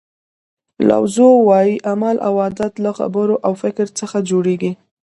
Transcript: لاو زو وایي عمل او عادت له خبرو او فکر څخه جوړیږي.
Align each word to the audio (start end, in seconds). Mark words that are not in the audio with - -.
لاو 0.87 1.03
زو 1.15 1.27
وایي 1.49 1.73
عمل 1.91 2.15
او 2.27 2.33
عادت 2.43 2.73
له 2.83 2.91
خبرو 2.99 3.35
او 3.45 3.53
فکر 3.63 3.85
څخه 3.99 4.17
جوړیږي. 4.29 4.71